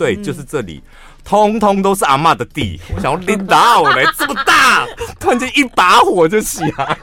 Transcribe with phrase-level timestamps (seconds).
[0.00, 0.82] 对，就是这里，
[1.22, 2.80] 通通都是阿妈的地。
[2.96, 4.86] 我想要拎到嘞，这么大，
[5.20, 6.98] 突然间一把火就起来。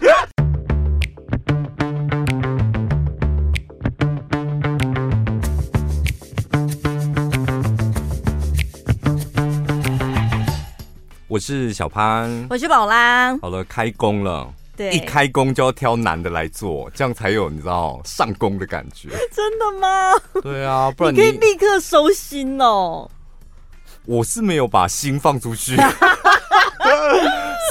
[11.28, 13.38] 我是小潘，我是宝拉。
[13.38, 14.52] 好了，开工了。
[14.78, 19.09] 对，一开工就要挑男的来做，这样才有你知道上工的感觉。
[19.34, 20.13] 真的吗？
[20.44, 23.09] 对啊，不然你，你可以立刻收心哦。
[24.05, 25.76] 我是没有把心放出去。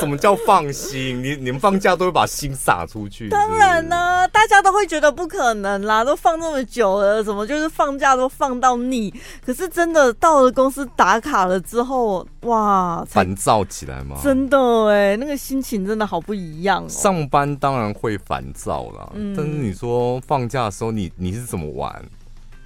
[0.01, 1.23] 什么叫放心？
[1.23, 3.29] 你你们放假都会把心撒出去？
[3.29, 9.13] 当然呢、啊，大家都会觉得不可能啦，都放这么久了，怎么就是放假都放到腻？
[9.45, 14.17] 可是真的到了公司打卡了之后，哇，烦躁起来吗？
[14.23, 16.89] 真的哎，那个心情真的好不一样哦。
[16.89, 22.05] 上班当然会烦躁啦，嗯、但是你说放假的时候你，你你是怎么玩？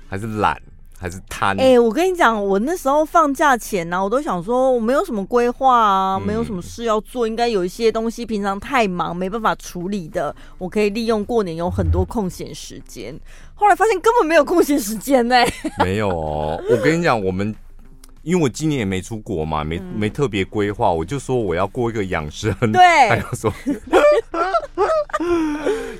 [0.09, 0.61] 还是懒？
[1.01, 1.59] 还是贪？
[1.59, 13.19] 哎、欸，我跟你讲，我那时候放假前呢、啊，我都想说我没有什么规划啊，嗯、没有什么事要做，应该有一些东西平常太忙没办法处理的，我可以利用过年有很多空闲时间。
[13.55, 15.55] 后来发现根本没有空闲时间呢、欸。
[15.83, 17.55] 没有哦，我跟你讲，我们
[18.23, 22.55] 因为我今年也没出国嘛，没没特别规划，我就说我要过一个养生。
[22.73, 23.51] 对， 还要说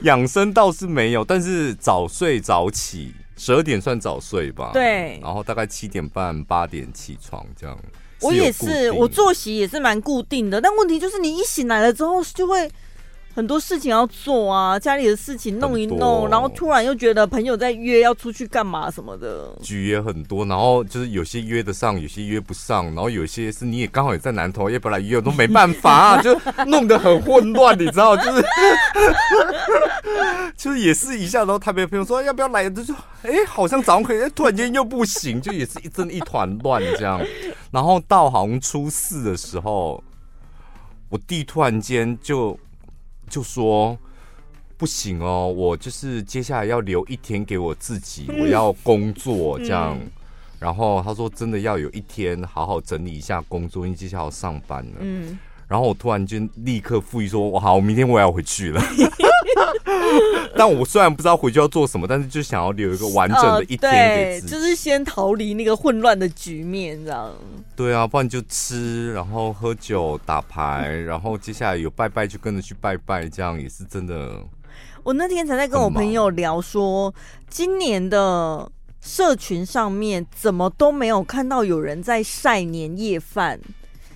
[0.03, 3.15] 养生倒是没有，但是早睡早起。
[3.41, 7.75] 十二点算早睡吧，对，然后大概七点半八点起床这样。
[8.21, 12.71] 我也是，我作息也是蛮固定的，但问题就是你一醒来了之后就会。
[13.33, 28.45] 很多事情要做啊，家里的事情弄一弄，然后突然又觉得朋友在约要出去干嘛什么的，局也很多，然后就是有些约得上，有些约不上，然后有些是你也刚好也在南投，也本来约我都没办法，啊， 就弄得很混乱，你知道，就是。
[30.57, 37.19] 就是也是一下，然后台北朋友说要不要来，就说哎，好像早上可以，突然间又不行，就也是一阵一团乱这样，
[37.71, 40.03] 然后到好像初四的时候，
[41.09, 42.59] 我弟突然间就。
[43.31, 43.97] 就说
[44.77, 49.97] 不行哦，我就是接下来要留一天给我自己，我要工作这样。
[49.99, 50.11] 嗯、
[50.59, 54.97] 然后他说真的要有一天好好整理一下工作，因为接下来要上班了。
[54.99, 55.39] 嗯。
[55.71, 58.83] 然后我突然间立刻复议说：“我好，我明天我也要回去了。
[60.57, 67.33] ”但我虽然不知道回去要做什么，但是就想要留一个完整的一天给自己，呃、就是先逃离那个混乱的局面，这样。
[67.77, 74.43] 对啊，不然就吃，然后喝酒、打牌，然后接下来有拜拜就跟着去拜拜，这样也是真的。
[75.05, 77.15] 我那天才在跟我朋友聊说，
[77.49, 78.69] 今年的
[79.01, 83.61] 社群上面怎么都没有看到有人在晒年夜饭。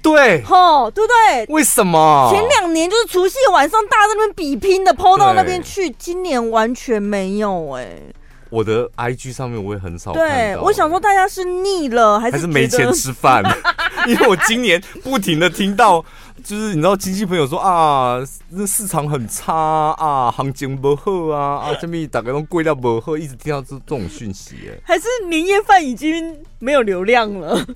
[0.05, 1.47] 对，吼，对不对？
[1.49, 8.15] 为什么前两年就是除夕晚上大家在那边比拼的，PO 到那边去，今年完全没有哎、欸。
[8.51, 10.13] 我的 IG 上面我也很少。
[10.13, 13.43] 对，我想说大家是腻了还是还是没钱吃饭？
[14.07, 16.05] 因为我今年不停的听到，
[16.45, 24.79] 就是你知道亲戚朋友说啊，那市场很差啊，行情不好啊，啊，这边大概都贵到不好，一直听到这这种讯息哎。
[24.85, 27.67] 还是年夜饭已经没有流量了？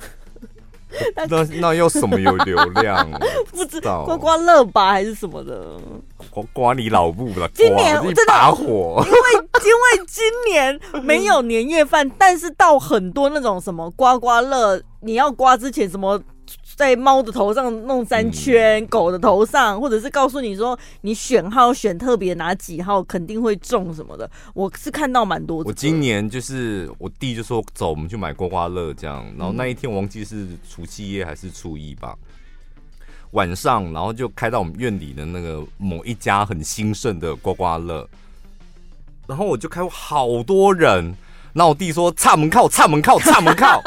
[1.28, 3.08] 那 那要什么有流量？
[3.52, 5.78] 不知道刮刮乐吧，还是什么的？
[6.30, 7.48] 刮刮你老母了！
[7.54, 9.18] 今年一把火，因为
[9.64, 16.20] 因为今年没有年夜饭，但是到很多那种什么刮刮乐，你要刮之前什么？
[16.78, 25.64] 在猫的头上弄三圈，狗的头上，或者是告诉你说你选号选特别哪几号肯定会中什么的，我是看到蛮多。
[25.64, 29.26] 我今年就是我弟就说走，我们去买刮刮乐这样。
[29.36, 32.16] 然后那一天我忘记是除夕夜还是初一吧，
[33.32, 38.08] 晚上然后就开到我们院里的那个某一家很兴盛的刮刮乐，
[39.26, 41.12] 然后我就开过好多人，
[41.52, 43.82] 然后我弟说插门靠，插门靠，插门靠。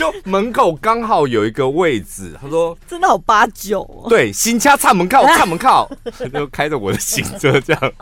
[0.00, 5.86] 就门口刚好有一个位置， 他说真的好八九、哦，对，新家插门靠， 插门靠，
[6.18, 7.92] 他 就开着我的新车这样，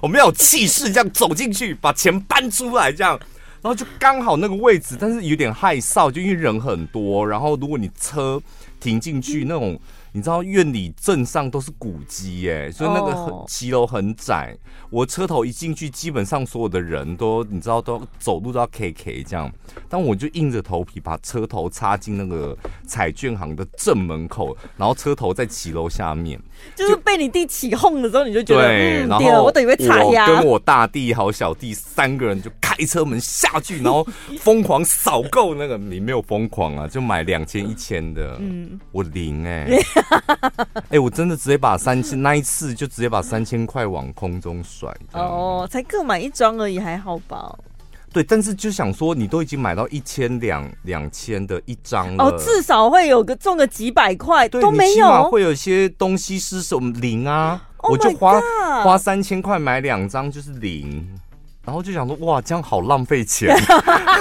[0.00, 3.18] 我们要有气势，这样走进去，把钱搬出来，这样，
[3.60, 8.40] 然后就刚好那个位置，但是有点害臊，就因为人很多，然后如果你车
[8.78, 9.76] 停进去那种。
[10.16, 14.56] 你知道院里镇上都是古迹耶，所以那个骑楼很窄。
[14.88, 19.52] 我车头一进去，基本上所有的人都你知道都走路都要 K K 这样。
[19.88, 22.56] 但我就硬着头皮把车头插进那个
[22.86, 26.40] 彩券行的正门口，然后车头在骑楼下面，
[26.74, 30.26] 就是被你弟起哄的时候，你就觉得对，嗯、然后我等于被踩压。
[30.26, 34.06] 跟我大弟还有小弟三个人就开车门下去，然后
[34.40, 39.82] 疯狂扫购那个，你没有疯狂啊，就买两千一千的，嗯，我零哎、欸。
[40.74, 44.92] 哎、欸，我真的直接把三千那一次就直接把三千块往空中甩。
[45.12, 47.56] 哦，才各买一张而已，还好吧？
[48.14, 58.40] 对，但是就想说，你都已经买到一千两两千的一张了，哦，至少会有个中个几百块，对都没有，起码会有一些东西是什么零啊，oh、我就花
[58.84, 61.04] 花三千块买两张就是零。
[61.64, 63.56] 然后就想说，哇，这样好浪费钱，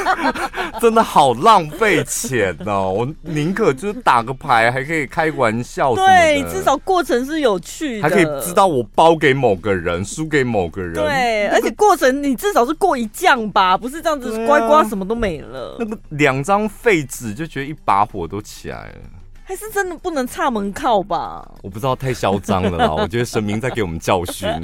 [0.79, 2.89] 真的好浪费钱哦！
[2.91, 15.75] 我宁可就是打个牌，还可以开玩笑，对，至少过程是有趣的，还可以知道我包给某个人，输给某个人，对，而且过程你至少是过一将吧，不是这样子乖乖什么都没了。
[15.79, 19.01] 那个两张废纸就觉得一把火都起来了，
[19.43, 21.45] 还是真的不能差门靠吧？
[21.61, 22.93] 我不知道，太嚣张了啦！
[22.93, 24.49] 我觉得神明在给我们教训。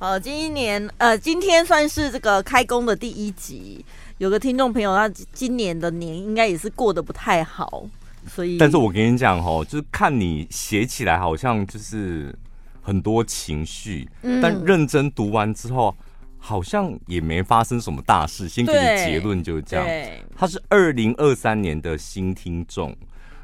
[0.00, 3.84] 呃，今年呃，今天算是这个开工的第一集。
[4.16, 7.84] 有个听众朋友，他今年的年应该也是过得不太好，
[8.26, 8.56] 所以。
[8.56, 12.34] 但是我跟你讲哦，就是看你写起来好像就是
[12.80, 15.94] 很多情绪，嗯，但认真读完之后，
[16.38, 18.48] 好像也没发生什么大事。
[18.48, 19.86] 先给你结论就是这样。
[20.34, 22.96] 他是二零二三年的新听众，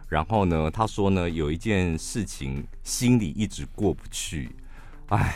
[0.08, 4.56] 然后呢，他说呢，有一件事情心里一直过不去，
[5.08, 5.34] 哎。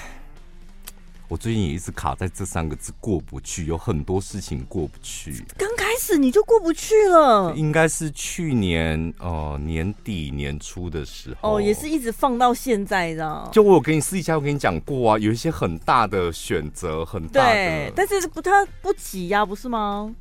[1.30, 5.44] 我最近也一直卡在这三个字过不去，有很多事情过不去。
[5.56, 11.54] 刚开始你就过不去了，应该是去年呃年底年初的时候。
[11.54, 13.48] 哦，也是一直放到现在的。
[13.52, 17.52] 就我有跟你私底下我跟你讲过啊，有一些很大的选择，很大的。
[17.52, 18.50] 对，但是不太
[18.82, 20.12] 不急呀，不是吗？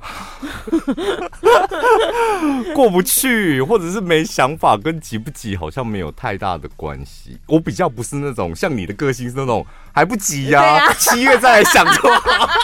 [2.74, 7.38] 过不去，或者是没想法，跟急不急好像没有太大的关系。
[7.46, 12.48] 我比较不是那种像你的个性是那种还不急呀、啊，啊、七月再来想就好。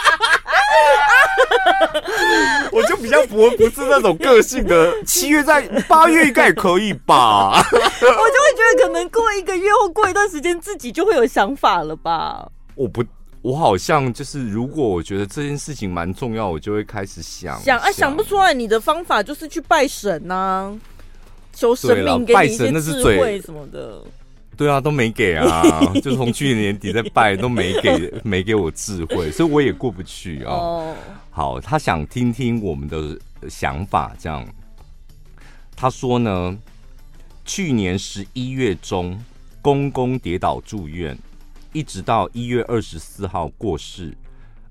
[2.71, 7.51] 我就比较不不是那种个性的，七月在八月应该也可以吧？
[7.51, 7.61] 我
[7.91, 8.11] 就会
[8.55, 12.49] 觉得可能过一个月或过一段时间自己就会有想法了吧？
[12.75, 13.03] 我不。
[13.47, 18.53] 我好像就是，如果我觉得这件事情蛮重要，我就会开始想想啊，想不出来。
[18.53, 20.79] 你的方法就是去拜神呐、啊，
[21.53, 24.03] 求神明给你一些智慧什么的。
[24.57, 25.63] 对啊，都没给啊，
[26.03, 30.51] 就从去年年底在拜都没给，没给我智慧， 所以我也过不去啊。
[30.51, 30.95] 哦，
[31.31, 33.17] 好，他想听听我们的
[33.49, 34.45] 想法，这样。
[35.73, 36.57] 他说呢，
[37.45, 39.17] 去年十一月中，
[39.61, 41.17] 公公跌倒住院。
[41.77, 44.11] 一直到一月二十四号过世，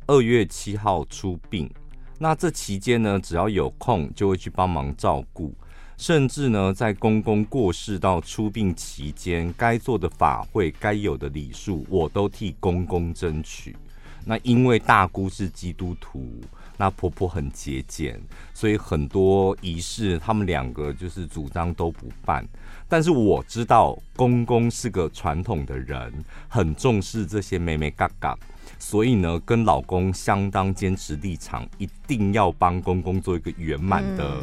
[0.08, 1.70] 二月七号出殡。
[2.18, 5.54] 那这期间呢，只要有空就会去帮忙照顾，
[5.96, 13.76] 甚至呢，在公公过世到出殡期间，该做的法会、该有的礼数，我都替公公争取。
[14.24, 16.28] 那因为大姑是基督徒，
[16.76, 18.20] 那婆婆很节俭，
[18.52, 22.44] 所以很多仪式他们两个就是主张都不办。
[22.88, 26.12] 但是我知道公公是个传统的人，
[26.48, 28.38] 很重视这些妹妹嘎嘎，
[28.78, 34.40] 所以呢，跟老公相当坚持立场，一定要帮公公做一个圆满的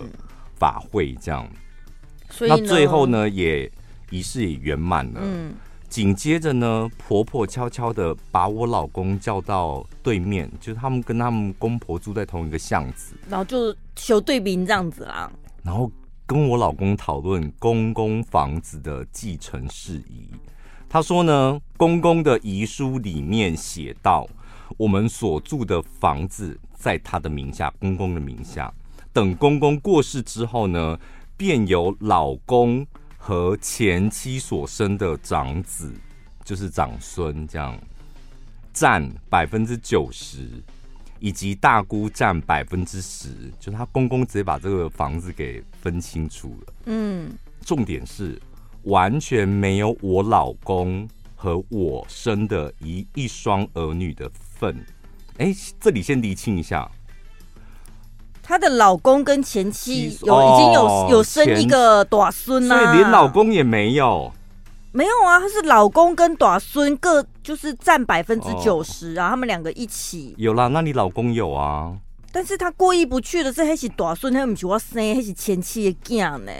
[0.55, 1.47] 法会，这样。
[2.29, 3.71] 所以那最后呢，也
[4.09, 5.21] 仪式也圆满了。
[5.23, 5.53] 嗯。
[5.87, 15.31] 紧接着呢，婆婆悄悄的把我老公叫到对面，就是他们跟他们公婆住在同一个巷子，然后就求对比这样子啦。
[15.63, 15.89] 然后。
[16.33, 20.27] 跟我老公讨论公公房子的继承事宜，
[20.89, 24.27] 他说呢，公公的遗书里面写到，
[24.75, 28.73] 我们所住的房子在他的名下，公公的名下。
[29.13, 30.99] 等公公过世之后呢，
[31.37, 32.83] 便由老公
[33.15, 35.93] 和前妻所生的长子，
[36.43, 37.79] 就是长孙，这样
[38.73, 40.49] 占百分之九十。
[41.23, 46.73] 以及大姑占百分之十，就是他公公直接把这个房子给分清楚了。
[46.87, 47.31] 嗯，
[47.65, 48.37] 重点是
[48.83, 54.85] 完全没有我老公和我生的一一双儿女的份。
[55.37, 56.91] 哎，这里先厘清一下，
[58.41, 64.29] 她的老公跟前妻有、哦、已经有有生一个大孙啦，所以连老公也没有。
[64.91, 70.33] 没有啊，她是老公跟大孙各就是占百分之九十啊，他们两个一起。
[70.37, 71.95] 有啦，那你老公有啊？
[72.31, 76.51] 但是他过意不去的是，还是大孙，他不是我生，还是前妻的囝呢？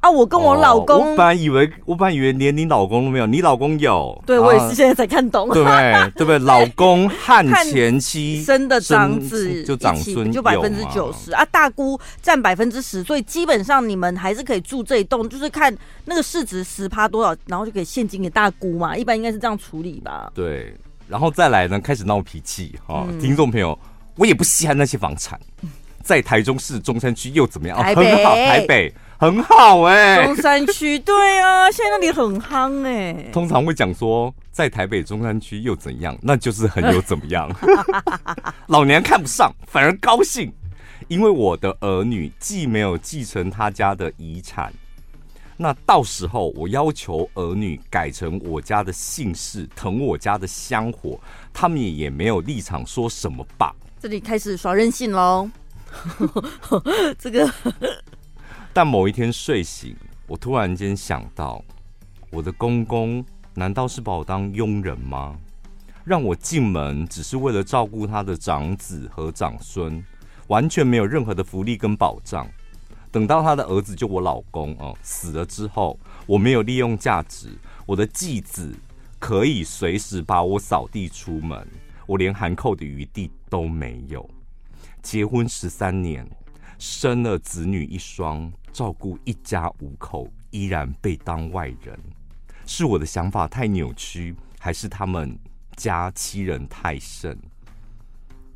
[0.00, 0.10] 啊！
[0.10, 4.18] 我跟我老公，哦、我本来以为，我本来以为连你老公都没有，你老公有。
[4.26, 5.92] 对，我也是现在才看懂，对不对？
[6.16, 6.38] 对不对？
[6.38, 15.76] 老公和前妻生的长子就长孙就百分之九十啊，大姑占百分之十，所以基本上你们还是可以住这一栋，就是看
[16.06, 18.96] 那个市值十趴多少，然后就可以现金给大姑嘛。
[18.96, 20.32] 一般应该是这样处理吧？
[20.34, 20.74] 对，
[21.08, 23.78] 然后再来呢，开始闹脾气哈，嗯、听众朋友，
[24.16, 25.38] 我也不稀罕那些房产，
[26.02, 27.76] 在台中市中山区又怎么样？
[27.78, 28.90] 台北，很 好，台北。
[29.20, 33.30] 很好哎、欸，中山区对啊，现在那里很夯哎、欸。
[33.30, 36.16] 通常会讲说在台北中山区又怎样？
[36.22, 37.54] 那就是很有怎么样。
[38.68, 40.50] 老娘看不上，反而高兴，
[41.08, 44.72] 因为我的儿女既没有继承他家的遗产，
[45.58, 51.20] 那到时候我要求儿女改成我家的姓氏，腾我家的香火，
[51.52, 53.76] 他们也也没有立场说什么吧。
[54.00, 55.50] 这里开始耍任性喽。
[57.18, 57.52] 这个，
[58.72, 59.96] 但某一天睡醒，
[60.26, 61.64] 我突然间想到，
[62.30, 63.24] 我的公公。
[63.52, 65.36] 难道是把我当佣人吗？
[66.04, 70.02] 让我进门只是为了照顾他的长子和长孙，
[70.46, 72.48] 完全没有任何的福利跟保障。
[73.10, 77.48] 等到他的儿子就我老公哦死了之后，我没有利用价值，
[77.84, 78.72] 我的继子
[79.18, 81.66] 可以随时把我扫地出门，
[82.06, 84.30] 我连含扣的余地都没有。
[85.02, 86.24] 结婚十三年，
[86.78, 91.98] 生了子女一双，照顾一家五口，依然被当外人。
[92.66, 95.36] 是我的想法太扭曲，还是他们
[95.76, 97.36] 家欺人太甚？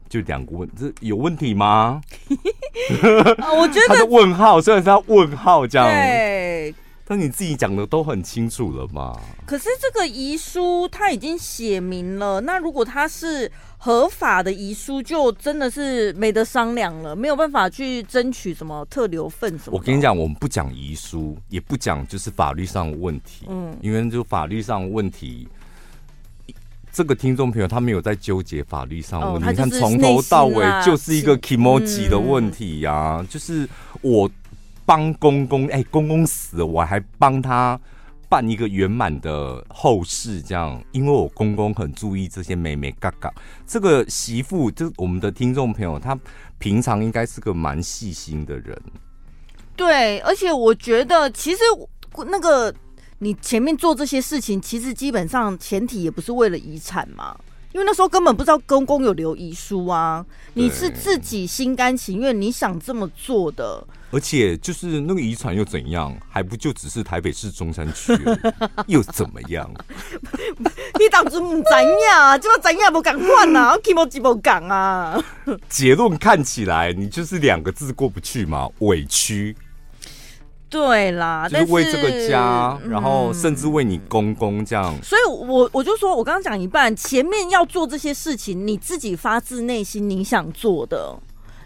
[0.09, 2.01] 就两个问，这有问题吗？
[2.29, 9.19] 我觉得 他的问号，虽然是他问号这样，对，但你自己讲的都很清楚了嘛。
[9.45, 13.51] 可是这个遗书他已经写明了，那如果他是。
[13.85, 19.77] 合法的遗书就真的是没得商量了，没有办法去争取什么特留份什么。
[19.77, 25.47] 我跟你讲，我们不讲遗书，也不讲就是法律上的问题，嗯，因为就法律上的问题，
[26.91, 33.69] 这个听众朋友他没有在纠结法律上的问题，哦、你看从头到尾就是一个 kimoji 的问题呀、啊，嗯、就是
[34.01, 34.31] 我
[34.87, 37.79] 帮公公，哎、欸，公公死了，我还帮他。
[38.35, 43.33] 办一个圆满的后事，这样，因为我公公很注意这些美美嘎嘎。
[43.65, 46.19] 这个媳妇，就我们的听众朋友，他
[46.59, 48.77] 平常应该是个蛮细心的人。
[49.77, 51.59] 对，而且我觉得，其实
[52.27, 52.75] 那个
[53.21, 57.37] 你前面做这些事情，其实基本上前提也不是为了遗产嘛。
[57.75, 68.17] 因为那时候根本不知道公公有留遗书啊，你是自己心甘情愿你想这么做的，而且就是那个遗产又怎样，还不就只是台北市中山区，
[68.87, 69.69] 又怎么样？
[71.01, 73.73] 你当初不知道，怎么怎样不敢换啊？
[73.73, 75.21] 我起码几不敢啊。
[75.69, 79.57] 结论看起来，你就是两个字过不去嘛，委屈。
[80.75, 84.93] 对啦，就是为这个家，然后甚至为你公公这样。
[85.05, 91.17] 所以我我就说，我刚刚讲一半，前面要做这些事情，你自己发自内心你想做的，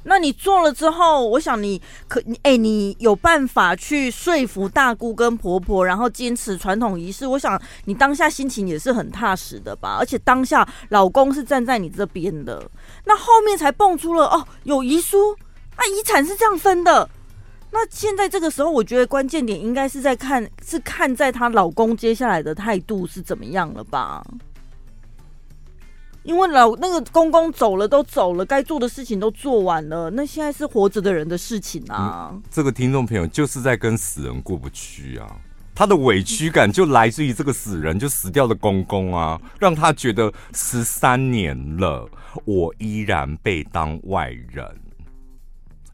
[0.03, 7.27] 那你做了之后，我想你可你哎，你有办法去说服大姑跟婆婆，然后坚持传统仪式。
[7.27, 12.63] 我想你当下心情也是很踏实的吧，而且当下老公是站在你这边的，
[13.07, 15.35] 那后面才蹦出了哦，有遗书，
[15.79, 17.09] 那遗产是这样分的。
[17.71, 24.25] 那现在这个时候，我觉得关键点应该是在看，是看在她老公接下来的态度是怎么样了吧？
[26.25, 32.35] 因为老那个公公走了都走了，该做的事情都做完了，那现在是活着的人的事情啊。
[32.51, 35.37] 这个听众朋友就是在跟死人过不去啊，
[35.75, 42.07] 他的委屈感就来自于这个死人，就死掉的公公啊，让他觉得十三年了，
[42.45, 44.67] 我依然被当外人。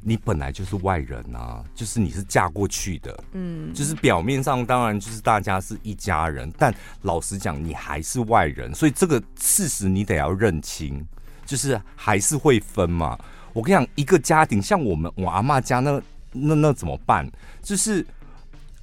[0.04, 11.04] 你本来就是外人啊，就是你是嫁过去的，嗯，就是表面上当然就是大家是一家人，但老实讲，你还是外人，所以这个事实你得要认清，
[11.46, 13.18] 就是还是会分嘛。
[13.52, 16.00] 我跟你讲，一个家庭像我们我阿妈家那
[16.32, 17.28] 那那怎么办？
[17.62, 18.06] 就是。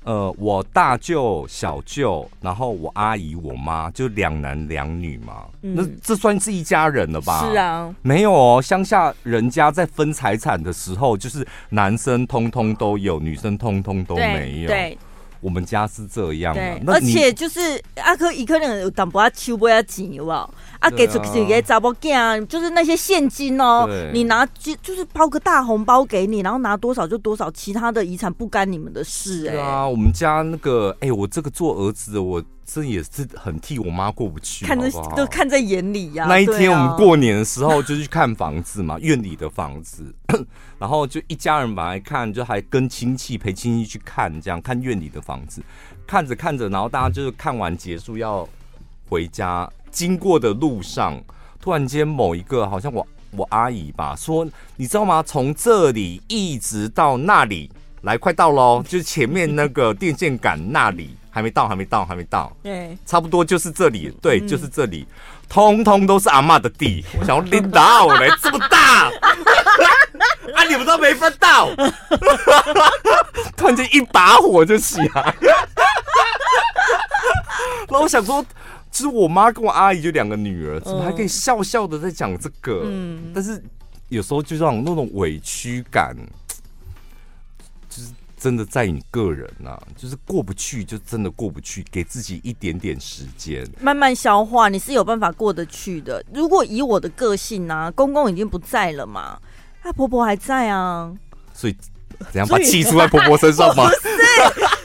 [0.03, 5.45] 呃，我大舅、小舅，然后我阿姨、我妈，就两男两女嘛。
[5.61, 7.47] 嗯、那这算是一家人了吧？
[7.49, 8.61] 是啊，没有哦。
[8.61, 14.67] 乡下人家在分财产的时候，就是男生通通都有，女生通通都没有。
[14.67, 14.77] 对。
[14.91, 14.97] 对
[15.39, 20.49] 我们家是这样的，而且就是阿克一个人有淡薄仔手不要钱，有无？
[20.81, 29.51] 啊，给出去给查某囝，就是那些现金哦，你拿就就是包个大红包给你，然后拿多少就多少，其他的遗产不干你们的事，欸。
[29.51, 32.43] 对，啊，我们家那个，哎，我这个做儿子的我。
[32.73, 36.25] 这也是很替我妈过不去，看着都看在眼里呀。
[36.29, 40.05] 那一天我们过年的时候就去看房子嘛，院里的房子，
[40.79, 45.61] 然后就一家人来看，就还跟亲戚陪亲戚去看，这样看院里的房子，
[46.07, 48.47] 看着看着，然后大家就是看完结束要
[49.09, 51.21] 回家，经过的路上，
[51.61, 55.21] 突然间某一个好像我我阿姨吧说，你知道吗？
[55.21, 57.69] 从这里一直到那里，
[58.01, 61.15] 来快到喽， 就是前面那个电线杆那里。
[61.33, 62.51] 还没到，还没到，还没到。
[62.61, 64.13] 对，差不多就是这里。
[64.21, 65.07] 对，嗯、就是这里，
[65.47, 67.05] 通通都是阿妈的地。
[67.17, 69.05] 我想要拎到嘞，这么大，
[70.53, 71.69] 啊，你们都没分到。
[73.55, 75.33] 突然间一把火就起来。
[77.87, 78.45] 然后我想说，
[78.91, 82.81] 其实我妈跟我阿姨就两个女儿，怎么还可以笑笑的在讲这个？
[82.85, 83.63] 嗯，但是
[84.09, 86.13] 有时候就让那种委屈感，
[87.89, 96.21] 就是真的在你个人呐、啊，就是过不去，就真的过不去，给自己一点点时间，慢慢消化，你是有办法过得去的。
[96.33, 99.39] 如果以我的个性呢、啊，公公已经不在了嘛，
[99.81, 101.13] 她婆婆还在啊，
[101.53, 101.75] 所以
[102.29, 103.89] 怎样把气出在婆婆身上吗？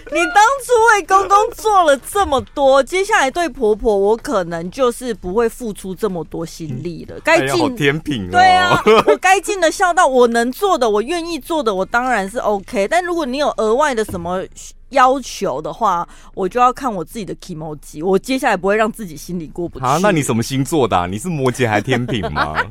[0.13, 0.35] 你当
[0.65, 7.19] 初为公公做了这么多，接下来对婆婆，我可能就是不会付出这么多心力了。
[7.25, 12.87] 该尽、哎、天平、哦，对啊，我该尽的孝道，我能做的，我愿意做的，我当然是 OK。
[12.89, 14.45] 但如果你有额外的什么
[14.91, 18.05] 要求的话，我就要看我自己的 kimoji。
[18.05, 19.85] 我接下来不会让自己心里过不去。
[19.85, 21.07] 啊，那你什么星座的、啊？
[21.07, 22.55] 你是摩羯还是天平吗？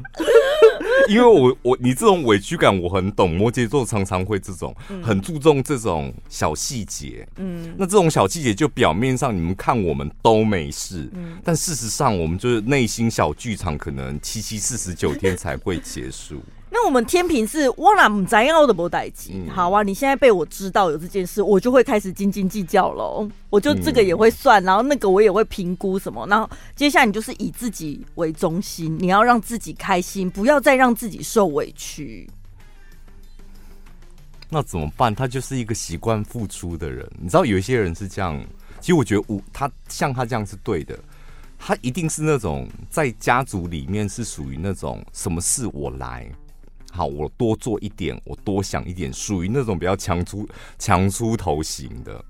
[1.10, 16.42] 因为我我你这种委屈感我很懂，摩羯座常常会这种很注重这种小细节，嗯，那这种小细节就表面上你们看我们都没事，嗯，但事实上我们就是内心小剧场，可能七七四十九天才会结束。
[16.77, 19.82] 那我们天平是我哪不知道的不代志，好啊！
[19.82, 23.25] 你现在被我知道有这件事，我就会开始斤斤计较喽。
[23.50, 26.27] 我就这个也会算，然后那个我也会评估什么。
[26.27, 32.29] 然后接下来你就是以自己为中心，你要让自己开心，不要再让自己受委屈。
[34.50, 35.15] 那怎么办？
[35.15, 37.10] 他就是一个习惯付出的人。
[37.17, 38.38] 你知道有一些人是这样，
[38.82, 41.00] 其实我觉得我他像他这样是对的。
[41.58, 46.29] 他一定是那种在家族里面是属于那种什么事我来。
[46.96, 50.48] 好，我多做一点，我多想一点，属于那种比较强出
[50.80, 52.24] 强出头型的，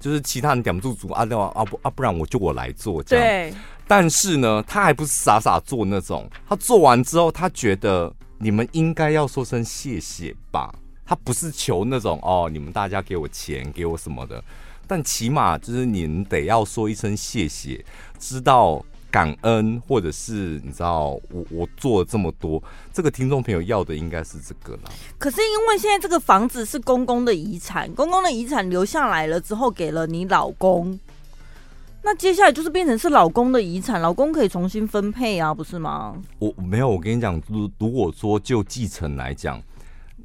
[0.00, 3.24] 就是其他人顶不住主啊，对啊，不啊，不然我就我来做这样。
[3.24, 3.54] 对。
[3.86, 10.74] 但是呢，他还不是傻傻做那种，他做完之后，他觉得你们应该要说声谢谢吧。
[11.04, 14.42] 他不是求那种哦，你们大家给我钱，给我什么的，
[14.88, 17.84] 但起码就是你们得要说一声谢谢，
[18.18, 18.84] 知道。
[19.16, 24.92] 感恩，或者是你知道，我我做了这么多，这个听众朋友要的应该是这个了。
[25.16, 31.00] 可是因为现在这个房子是公公的遗产，公公的遗产留下来了之后给了你老公，
[32.02, 36.14] 那接下来就是变成是老公的遗产，老公可以重新分配啊，不是吗？
[36.38, 39.58] 我没有，我跟你讲，如如果说就继承来讲，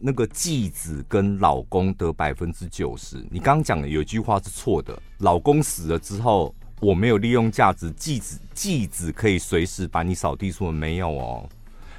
[0.02, 3.26] 那个继子跟老公得百分之九十。
[3.32, 6.54] 你刚刚讲的有一句话是错的，老公死了之后。
[6.82, 11.48] 我没有利用价值，继子继子可以随时把你扫地出门，没有哦，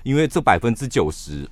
[0.03, 1.49] 因为这百分之九十，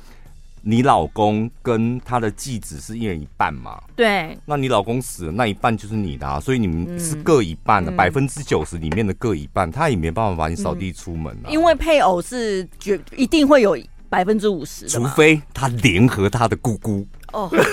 [0.62, 3.78] 你老公跟他的继子是一人一半嘛？
[3.94, 17.06] 对，那你老公死了，那一半就是你的啊，所以你们是各一半的，百分之九十里面的各一半，他也没办法把你扫地出门啊，因为配偶是绝一定会有百分之五十，除非他联合他的姑姑。
[17.32, 17.66] 哦，怎样？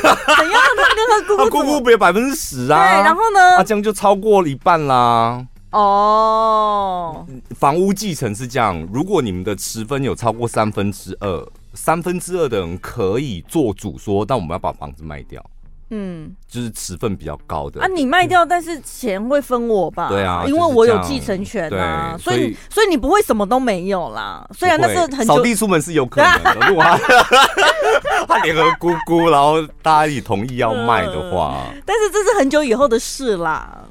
[0.78, 2.84] 他跟他姑姑，他姑姑不有百分之十啊？
[2.84, 3.58] 对，然后呢？
[3.58, 5.46] 啊这样就超过了一半啦。
[5.72, 15.44] 哦，房屋继承是这样，如果你们的持分有超过三分之二，三分之二的人可以做主说，但我们要把房子卖掉。
[15.92, 20.08] 嗯，就是持份比较高的啊，你卖掉，但是钱会分我吧？
[20.10, 24.48] 对啊，因为我有继承权啊，所以所以你不会什么都没有啦。
[24.56, 26.98] 虽然那是很扫地出门是有可能的，如果他
[28.28, 33.84] 他联合姑姑，然后大家一起同意要卖的话，但是这是很久以后的事啦。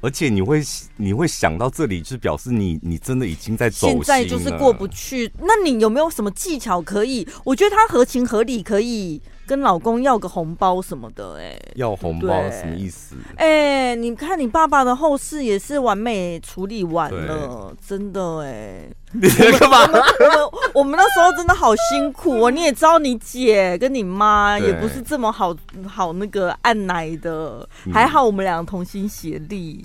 [0.00, 0.62] 而且你会
[0.96, 5.32] 你会想到这里，就是表示你你真的已经在走，现在就是过不去。
[5.40, 7.26] 那你有没有什么技巧可以？
[7.42, 9.20] 我觉得他合情合理，可以。
[9.48, 13.16] 跟老公要个红包什么的，哎，要红包什么意思？
[13.36, 18.88] 哎，你看你爸爸的后事也是完美处理完了，真的哎。
[19.10, 19.88] 你在干嘛？
[19.88, 22.50] 我们我们那时候真的好辛苦哦。
[22.50, 25.56] 你也知道，你姐跟你妈也不是这么好
[25.86, 29.82] 好那个按奶的，还好我们俩同心协力。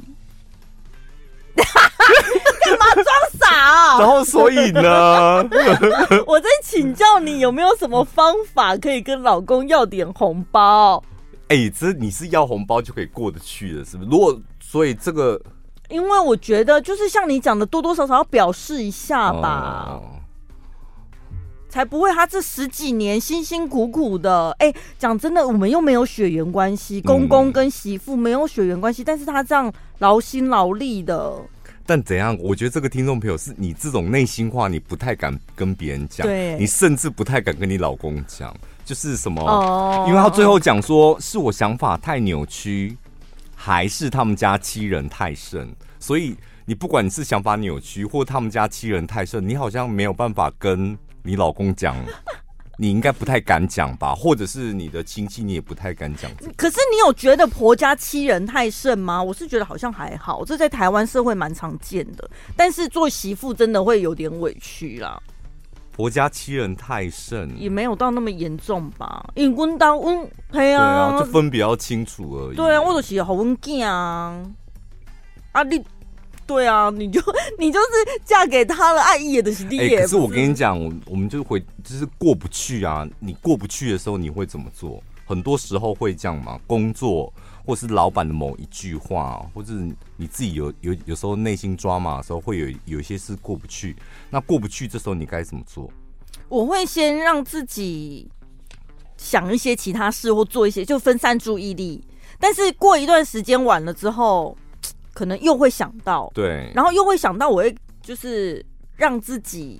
[2.63, 3.05] 干嘛装
[3.39, 3.99] 傻啊？
[3.99, 5.43] 然后所以呢？
[6.25, 11.03] 我在请教你有没有什么方法可以跟老公要点红包？
[11.49, 14.09] 哎、欸，这你是要红包就可以过得去的，是不是？
[14.09, 15.39] 如果所以这个，
[15.89, 19.99] 因为我觉得就是像你讲的，多多少少要表示一下吧。
[20.01, 20.22] 哦
[21.73, 31.35] 才不会，他这十几年辛辛苦苦的，哎，讲真的，我们又没有血缘关系，公公跟媳妇没有血缘关系，但是他这样劳心劳力的。
[31.83, 32.37] 但怎样？
[32.39, 38.55] 我觉得这个听众朋友是你这种内心话，你不太敢跟别人讲，对，你甚至不太敢跟你老公讲，
[38.85, 39.41] 就是什么？
[39.41, 42.95] 哦，因为他最后讲说，是我想法太扭曲，
[43.55, 45.67] 还是他们家欺人太甚？
[45.99, 50.95] 所以你不管你是想法扭曲，或他们家欺人太甚，你好像没有办法跟。
[51.23, 51.95] 你老公讲
[52.77, 54.15] 你应该不太敢讲吧？
[54.15, 56.29] 或者是你的亲戚，你也不太敢讲。
[56.57, 59.21] 可是你有觉得婆家欺人太甚吗？
[59.21, 62.29] 我是觉得好像还好，这在台湾社会蛮常见的。
[62.57, 65.21] 但是做媳妇真的会有点委屈啦。
[65.91, 69.23] 婆家欺人太甚，也没有到那么严重吧？
[69.35, 72.55] 因为温当温，对啊，就分比较清楚而已。
[72.55, 74.43] 对啊，我就是好温健啊，
[75.51, 75.79] 啊你。
[76.53, 77.19] 对啊，你就
[77.57, 79.95] 你就是嫁给他了，爱也的是第一。
[79.95, 83.09] 可是我跟你讲，我我们就回就是过不去啊。
[83.19, 85.01] 你过不去的时候，你会怎么做？
[85.25, 87.33] 很多时候会这样嘛，工作
[87.65, 89.73] 或是老板的某一句话，或者
[90.15, 93.95] 你自己有有有时候内心抓马的时候，会有有一些事过不去。
[94.29, 95.89] 那过不去，这时候你该怎么做？
[96.49, 98.29] 我会先让自己
[99.17, 102.03] 想一些其他事，或做一些，就分散注意力。
[102.39, 104.55] 但是过一段时间晚了之后。
[105.13, 109.79] 可能又会想到，对，然后又会想到，我会就是让自己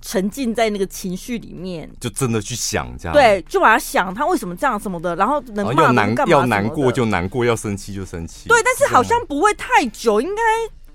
[0.00, 10.42] 沉浸在那个情绪里面，就真的去想这样，对，就把它想他为什么这样什么的，然后能骂要难要难过就难过，要生气就生气，对，但是好像不会太久，应该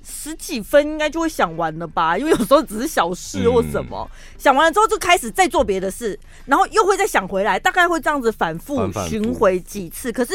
[0.02, 2.18] 十几分应该就会想完了吧？
[2.18, 8.92] 因为有时候只是小事或什么，嗯、想完了之后就开始再做别的事，然后又会再想回来，大概会这样子反复。
[9.08, 10.34] 巡回几次，可是。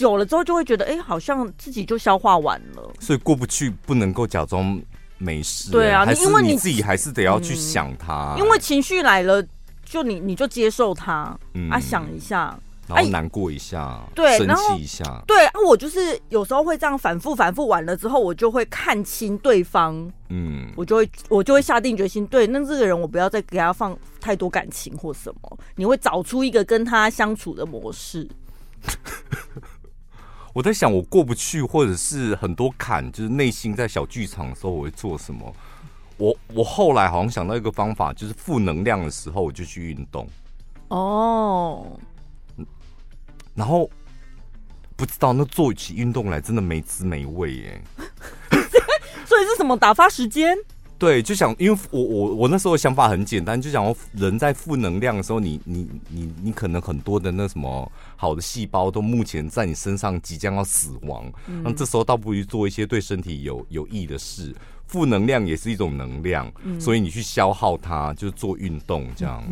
[0.00, 4.80] 久了之后就会觉得，哎、欸，好像自己就消化完了，所以过不去不能够假装
[5.18, 5.70] 没事。
[5.70, 9.44] 对啊，因为你自己还是得要去想他，因为情绪来了，
[9.84, 12.58] 就你你就接受他，嗯、啊，想一下，
[12.88, 28.26] 然后难过一下，对，生气一下，对啊，我就是有时候会这样反复反复完了之后，我就会看清对方，嗯，我就会我就会下定决心，对，那这个人我不要再给他放太多感情或什么，你会找出一个跟他相处的模式。
[30.60, 35.56] 我在想，我过不去，或者是很多坎，就是内心在小剧场的时候，我会做什么？
[36.18, 40.28] 我我后来好像想到一个方法，就是负能量的时候，我就去运动。
[40.88, 41.98] 哦，
[43.54, 43.88] 然后
[44.96, 47.82] 不知道那做起运动来真的没滋没味耶。
[49.24, 50.54] 所以是什么打发时间？
[51.00, 61.24] 对，就想，因为我我我那时候想法很简单，就想人在负能量的时候，你你你你可能很多的那什么好的细胞都目前在你身上即将要死亡，
[61.64, 64.54] 那、嗯、这时候倒不如做一些对身体有有益的事。
[64.86, 69.42] 负能量也是一种能量，嗯、所以你去消耗它，就是做运动这样。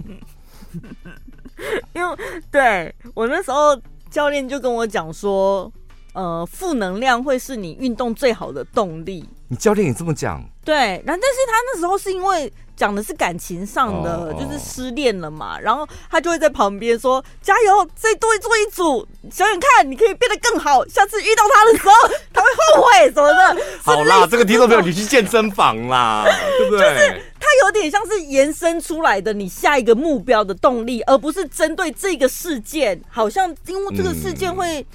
[1.94, 2.16] 因为
[2.50, 3.80] 对我那时候
[4.10, 5.72] 教练就跟我讲说，
[6.18, 9.24] 呃，负能量会是你运动最好的动力。
[9.46, 10.42] 你教练也这么讲？
[10.64, 20.84] 对，然后但是他那时候是因为讲的是感情上的，哦、就是失恋了嘛，然后他就会在旁边说：“加油，再多做一组，想想看，你可以变得更好。
[20.88, 21.94] 下次遇到他的时候，
[22.32, 23.62] 他会后悔什么的。
[23.80, 26.24] ”好啦，这个听众朋友，你去健身房啦，
[26.58, 26.80] 对不对？
[26.80, 34.80] 就是他有点像是延伸出来的你下一个目标的动力，而不是针对这个事件，好像因为这个事件会。
[34.80, 34.86] 嗯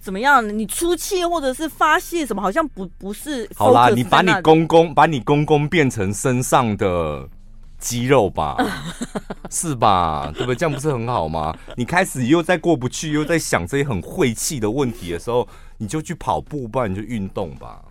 [0.00, 0.46] 怎么样？
[0.58, 2.40] 你出气或者是发泄什么？
[2.40, 3.48] 好像不不是。
[3.54, 7.28] 好啦，你把你公公把你公公变成身上的
[7.78, 8.56] 肌肉吧，
[9.50, 10.30] 是吧？
[10.34, 10.54] 对不对？
[10.54, 11.56] 这样不是很好吗？
[11.76, 17.82] 你开始又在过不去，又在想这些很晦气的问题的时候，你就去跑步，不然你就运动吧。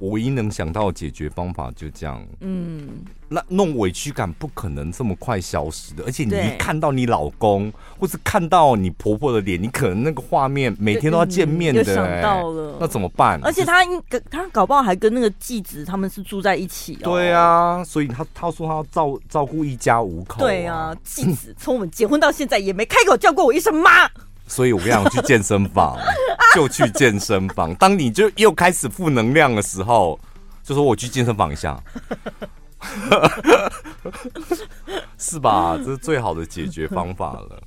[0.00, 2.26] 我唯一能想到的解决方法就这样。
[2.40, 2.88] 嗯，
[3.28, 13.38] 那弄委屈感不可能这么快消失的，而且你一看到你老公，或是看到你婆婆的脸，你可能那个画面每天都要见面的、欸，想到了，那怎么办？
[13.44, 17.04] 而且他应他搞不好还跟那个继子他们是住在一起、哦。
[17.04, 20.40] 对啊，所以他他说他要照照顾一家五口、啊。
[20.40, 24.10] 对啊，继子从我们结婚到现在也没开口叫过我一声妈。
[24.50, 25.96] 所以我跟你讲，去健身房
[26.54, 27.72] 就去健身房。
[27.76, 30.18] 当你就又开始负能量的时候，
[30.64, 31.80] 就说我去健身房一下，
[35.16, 35.78] 是吧？
[35.78, 37.62] 这是最好的解决方法了。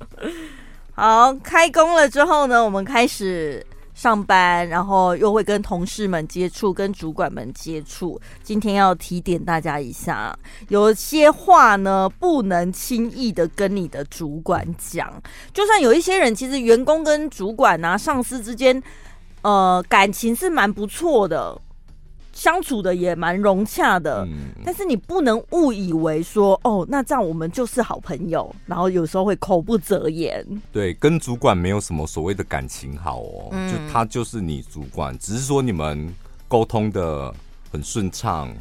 [0.94, 3.66] 好，开工了之后呢，我们开始。
[3.94, 8.20] 上班，然后又会跟同事们接触，跟主管们接触。
[8.42, 10.36] 今天要提点大家一下，
[10.68, 15.10] 有些话呢，不能轻易的跟你的主管讲。
[15.52, 18.82] 就算有一些人，其实员工跟主管啊、上司之间，
[19.42, 21.58] 呃，感情是蛮不错的。
[22.34, 30.44] 相处的也蛮融洽的，嗯、但是你不能误以为说哦，那这样我们就是好朋友，然后有时候会口不择言。
[30.72, 36.12] 对，跟主管没有什么所谓的感情好哦，嗯、就他就是你主管，只是说你们
[36.48, 37.32] 沟通的
[37.70, 38.52] 很顺畅，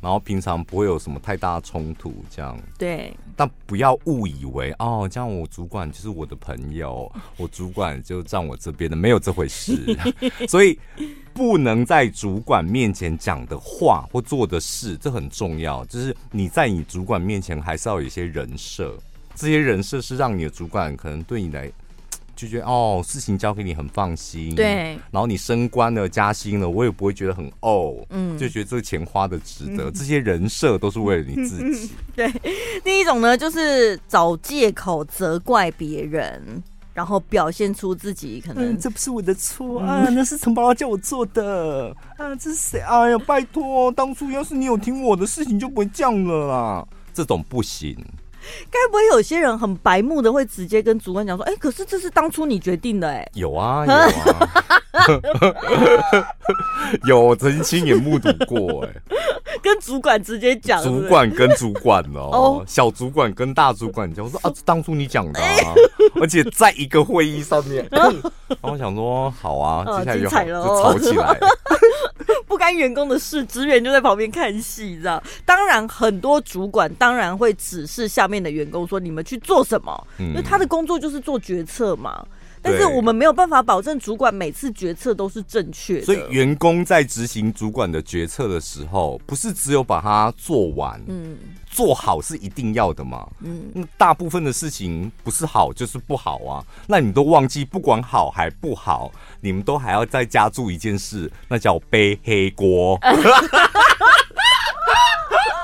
[0.00, 2.58] 然后平常不会有什么太大冲突，这样。
[2.78, 3.12] 对。
[3.34, 9.96] 但不要误以为哦，这样我主管就是我的朋友， 我主管就站我这边的，没有这回事。
[10.48, 10.78] 所以
[11.34, 15.84] 不能在主管面前讲的话或做的事，这很重要。
[15.84, 18.96] 就是你在你主管面前还是要有一些人设，
[19.34, 21.70] 这些人设是让你的主管可能对你来。
[22.36, 24.96] 就觉得哦，事情交给你很放心，对。
[25.10, 29.90] 然后你升官了、加薪了，我也不会觉得很哦，嗯，就觉得这个钱花的值得。
[29.90, 31.90] 嗯、这些人设都是为了你自己。
[32.14, 32.30] 对，
[32.84, 42.80] 第一种呢，就是找借口责怪别人，然后表现出自己可能、嗯、这不是我的错啊，那是陈宝拉叫我做的啊，这是谁？
[42.80, 46.88] 哎呀，拜托，当初要是你有听我的事情，就不会这样了啦。
[47.14, 47.96] 这种不行。
[48.70, 54.48] 该不会有些人很白目的会直接跟主管讲说：“哎、欸，可是这是当初你决定的。”哎，有啊，有啊，
[57.06, 58.84] 有，我曾经亲眼目睹过。
[58.84, 58.90] 哎，
[59.62, 65.74] 跟主管直接讲，主管跟主管哦，哦小主管跟大主管讲，我说啊， 当初你讲的啊，欸、
[66.20, 68.12] 而且在一个会议上面，然后
[68.72, 71.38] 我想说，好啊，接下来就好、哦、就吵起来。
[72.46, 75.22] 不干员工的事，职员就在旁边看戏，你知道？
[75.44, 82.24] 当然，很多主管当然会指示下面的员工说：“你们去做什么？”因为他的工作就是做决策嘛。
[82.66, 86.04] 但是我们没有办法保证主管每次决策都是正确的。
[86.04, 91.36] 所以，员工在执行主管的决策的时候，不是只有把它做完，嗯，
[91.70, 96.64] 做好是一定要的嘛，嗯，大部分的事情不是好就是不好啊。
[96.86, 102.98] 那你都忘记，不管好还不好，你们都还要再加注一件事，那叫背黑锅。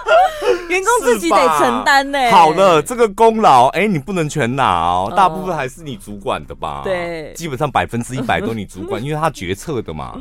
[0.68, 2.30] 员工自己得承担呢。
[2.30, 6.82] 好了，这个功劳，哎、欸，你不能全拿哦，大部分还是你主管的吧？
[6.84, 10.20] 对，基本上百分之一百都你主管， 因为他决策的嘛。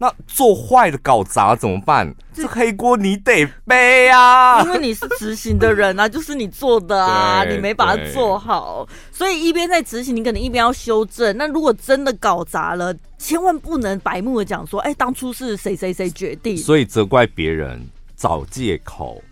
[0.00, 2.14] 那做坏的、搞砸怎么办？
[2.32, 4.62] 这黑锅你得背啊！
[4.62, 11.36] 因为你是执行的人啊， 就是你做的啊，你没把它做好，所以一边在执行，你可能一边要修正。
[11.36, 16.56] 那如果真的搞砸了，千万不能白目的讲说，哎、欸，当初是谁谁谁决定。
[16.56, 17.84] 所以责怪别人，
[18.18, 19.22] 找借口。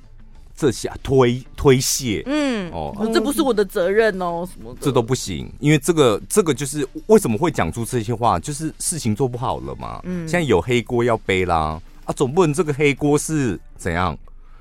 [0.58, 14.16] 这下推推卸，嗯，哦，这不是我的责任哦，什么的，这都不行，因为这个这个就是为什么会讲出这些话，就是事情做不好了嘛，嗯，现在有黑锅要背啦，啊，总不能这个黑锅是怎样，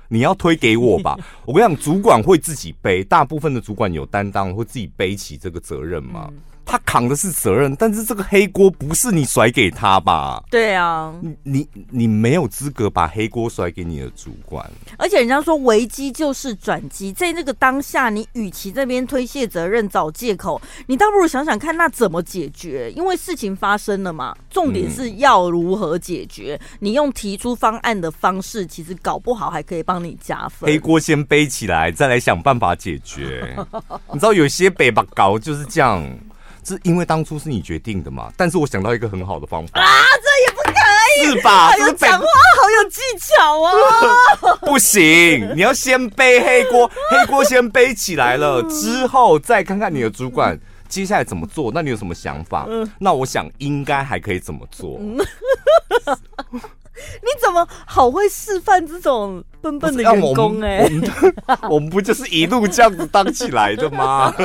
[0.08, 1.16] 你要推给我吧？
[1.46, 6.28] 我跟你讲，主管会自己背，大部分的主管有担当，会自己背起这个责任嘛。
[6.30, 10.42] 嗯他扛的是责任，但是这个黑锅不是你甩给他吧？
[10.50, 14.68] 对啊，你你你没有资格把黑锅甩给你的主管。
[14.98, 22.90] 而且人家说危机就是转机，在那个当下，你与其这边推卸责任、找借口，你倒不如想想看，那怎么解决？
[22.90, 26.58] 因为事情发生了嘛，重点是要如何解决。
[26.60, 30.68] 嗯、你用提出方案的方式，其实搞不好还可以帮你加分。
[30.68, 33.56] 黑锅先背起来，再来想办法解决。
[34.12, 36.04] 你知道有些北吧搞就是这样。
[36.66, 38.32] 是因为当初是你决定的嘛？
[38.36, 39.86] 但是我想到一个很好的方法啊，
[40.20, 40.72] 这也不可
[41.22, 41.76] 以，是吧？
[41.76, 42.26] 有讲话
[42.58, 44.56] 好有技巧啊！
[44.62, 51.70] 不行，你要先背黑锅，黑锅先背起来了之后，再看看你的主管接下来怎么做。
[51.72, 52.66] 那你有什么想法？
[52.98, 54.98] 那我想应该还可以怎么做？
[57.22, 60.60] 你怎么好会示范这种笨笨的员工？
[60.62, 61.12] 哎，我们
[61.70, 64.34] 我们不就是一路这样子当起来的吗？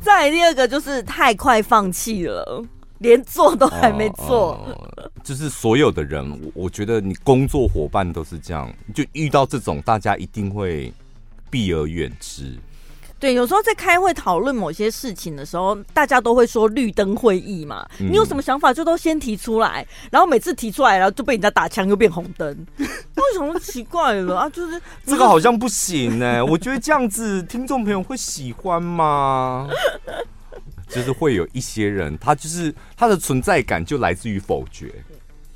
[0.00, 2.62] 再来第二个就是太快放弃了，
[2.98, 4.60] 连做都还没做。
[5.22, 10.92] 就是所有的人，我觉得你工作伙伴都是这样，就遇到这种，大家一定会
[11.50, 12.54] 避而远之。
[13.24, 17.88] 对，有时候在开会讨论某些事情的时候，大家都会说绿灯会议嘛。
[17.98, 22.54] 嗯、你有什么想法就都先提出来，然后每次提出来，然后就被人家打枪，又变红灯。
[22.76, 24.48] 为什么奇怪了啊？
[24.50, 26.42] 就是这个好像不行哎、欸。
[26.42, 29.70] 我觉得这样子听众朋友会喜欢吗？
[30.90, 34.92] 就是会有一些人，他就是他的存在感就来自于否决。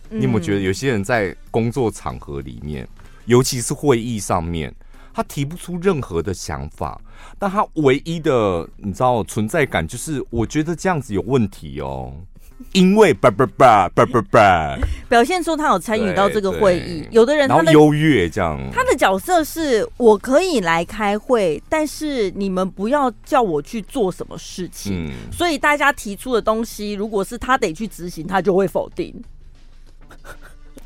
[0.09, 2.89] 你有没有觉得有些人在工作场合里面，
[3.27, 4.75] 尤其是会议上面？
[5.19, 7.01] 他提不出任何的想法，
[7.41, 12.13] 但他唯一的你知道存在感就是，我觉得这样子有问题哦，
[12.73, 14.79] 因为叭叭叭叭叭叭，
[15.09, 17.05] 表现出他有参与到这个会议。
[17.11, 25.09] 有的人他然后优越这样，他的角色是我可以来开会，但是你们不要叫我去做什么事情。
[25.09, 29.13] 嗯，所以大家提出的东西，如果是他得去执行，他就会否定。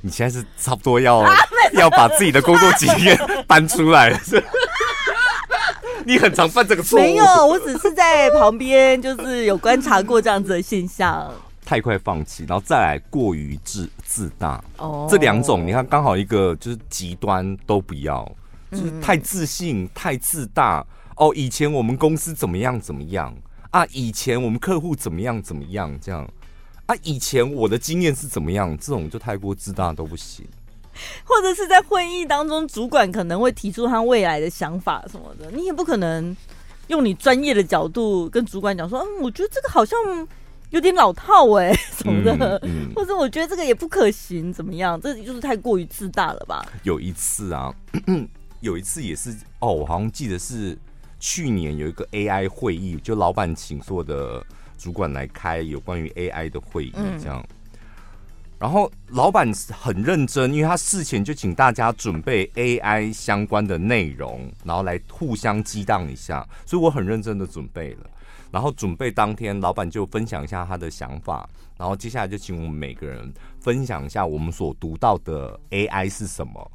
[0.02, 1.34] 你现在是差不多要、啊、
[1.72, 3.16] 要把自己的工作经验
[3.48, 4.44] 搬出来了，是？
[6.04, 7.02] 你很常犯这个错误。
[7.02, 11.32] 没有，我只是在旁边，就是有观察过这样子的现象。
[11.64, 14.62] 太快放弃，然后再来过于自自大。
[14.78, 18.28] 哦，这两种你看刚好一个就是极端都不要，
[18.72, 20.84] 就是太自信、太自大。
[21.16, 23.32] 哦，以前我们公司怎么样怎么样
[23.70, 23.86] 啊？
[23.92, 26.28] 以前我们客户怎么样怎么样这样
[26.92, 26.98] 啊？
[27.02, 28.76] 以前我的经验是怎么样？
[28.78, 30.46] 这种就太过自大都不行。
[31.24, 36.37] 或者是在会议当中，主管可能会提出他未来的想法什么的，你也不可能
[36.88, 39.98] 用你专业的角度跟主管讲说，嗯，我觉得这个好像
[40.68, 45.00] 有点老套哎， 什么的，嗯嗯、或者我觉得这个也不可行，怎么样？
[45.00, 46.64] 这就是太过于自大了吧？
[46.83, 47.74] 有一次啊，
[48.61, 50.76] 有一次也是哦，我好像记得是
[51.18, 54.44] 去年有一个 AI 会议，就老板请所有的
[54.83, 57.40] 主管来开有关于 AI 的会议，这样。
[57.40, 57.57] 嗯
[58.62, 68.07] 然后老板很认真，因为他事前就请大家准备 AI 相关的内容，然后来互相激荡一下，所以我很认真的准备了。
[68.53, 76.71] 然后准备当天，老板就分享一下他的想法，然后接下来就请我们每个人分享一下我们所读到的 AI 是什么。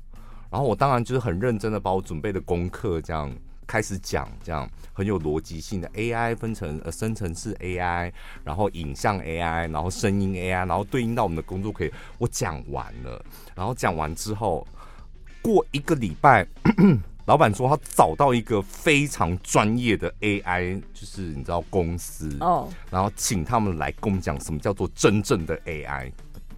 [0.52, 3.34] 然后我当然就是很认真的把我准备的功课这样。
[3.68, 8.12] 开始讲这样很有逻辑性的 AI 分成呃生成式 AI，
[8.44, 11.92] 然后影像 AI，然后声音 AI，然后对应到我们的工作可以。
[12.18, 14.66] 我讲完了，然后讲完之后，
[15.42, 16.48] 过一个礼拜，
[17.28, 26.10] 老板说他找到一个非常专业的 AI，就是你知道公司哦，然后请他们来跟我们讲什么叫做真正的 AI。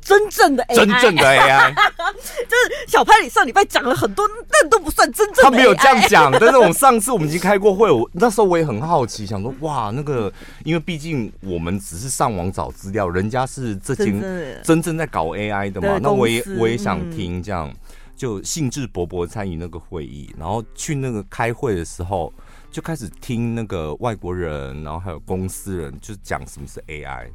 [0.09, 1.71] 真正的 AI，真正的 AI，
[2.49, 5.43] 就是小潘，你上礼拜讲了很多，那都不算真正的。
[5.43, 14.19] 他没有这样讲，但是我们上次我们已经开过会，我那时候我也很好奇，想说哇，那个，因为毕竟我们只是上网找资料，人家是这间
[14.63, 17.71] 真正在搞 AI 的嘛，那我也我也想听，这样
[18.15, 22.33] 就兴致勃勃参与那个会议，然后去那个开会的时候，
[22.71, 27.29] 就开始听那个外国人，然后还有公司人，就讲什么是 AI，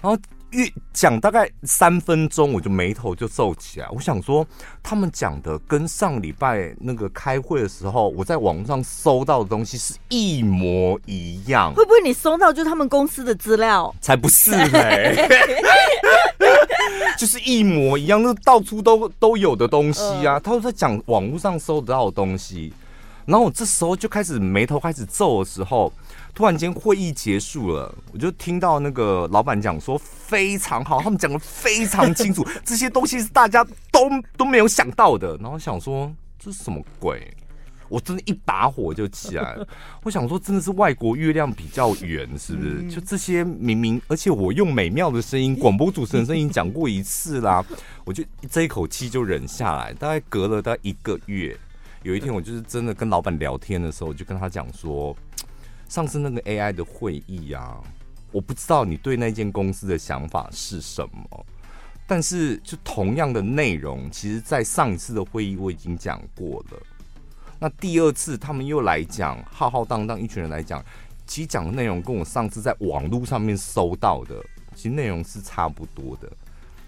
[0.00, 0.16] 然后。
[0.54, 3.88] 越讲大概三分钟，我就眉头就皱起来。
[3.90, 4.46] 我想说，
[4.82, 11.74] 他们讲的跟上礼拜那个开会的时候，我在网上搜到的东西是一模一样。
[11.74, 13.92] 会不会你搜到就是他们公司的资料？
[14.00, 14.68] 才不是呢，
[17.18, 20.38] 就是一模一样，那到处都都有的东西啊。
[20.38, 22.72] 他都在讲网络上搜得到的东西，
[23.26, 25.92] 然后我这时候就开始眉头开始皱的时候。
[26.34, 35.36] 突然间会议结束了，我就听到那个老板讲说非常好，他们讲的非常清楚，这些东西是大家都都没有想到的。
[35.36, 37.32] 然后想说这是什么鬼？
[37.88, 39.68] 我真的一把火就起来了。
[40.02, 42.90] 我想说真的是外国月亮比较圆，是不是？
[42.90, 47.64] 就这些明明，而且我用美妙的声音，广播主持人声音讲过一次啦，
[48.04, 49.92] 我就这一口气就忍下来。
[49.92, 51.56] 大概隔了大概一个月，
[52.02, 55.16] 有一天我就是真的跟老板聊天的时候，我就跟他讲说。
[55.94, 57.80] 上次那个 AI 的会议啊，
[58.32, 61.46] 我不知道你对那间公司的想法是什么，
[62.04, 66.82] 但是就同样的内容，其实，在上一次的会议我已经讲过了。
[67.60, 70.84] 那第二次他们又来讲，浩浩荡荡一群人来讲，
[71.28, 76.28] 其实讲的内容跟我上次在网络上面搜到的，其实内容是差不多的，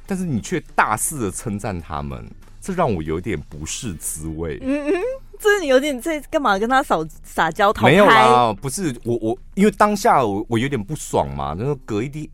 [0.04, 2.28] 但是你却大肆的称赞他们，
[2.66, 4.58] 这让我有点不是滋味。
[4.60, 4.92] 嗯嗯。
[5.38, 6.58] 这是你有点在干嘛？
[6.58, 7.90] 跟他撒撒娇讨拍？
[7.90, 11.54] 没有啦，不是我我，因为当下我我有点不爽嘛。
[11.54, 12.30] 然后隔一滴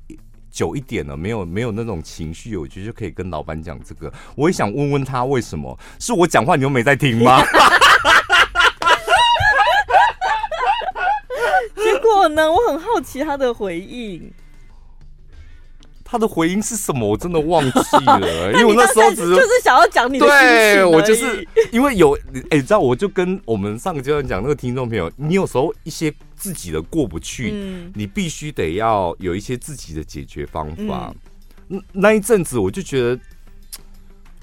[0.52, 4.10] 久一点了，没有没有那种情绪，我觉得就可以跟老板讲这个。
[4.36, 5.76] 我也想问问他为什么？
[5.98, 7.42] 是我讲话你又没在听吗？
[11.74, 12.50] 结果呢？
[12.50, 14.32] 我很好奇他的回应。
[16.12, 17.08] 他的回音是什么？
[17.08, 20.26] 我真的忘记了， 因为我那时候只是就是想要讲你的。
[20.26, 22.14] 对，我就是因为有
[22.50, 31.14] 哎，你知道，我就跟我们上个阶段讲那个听众朋友，你有时候一些自己的过不去，嗯、你必须得要有一些自己的解决方法。
[31.70, 33.18] 嗯、那一阵子我就觉得，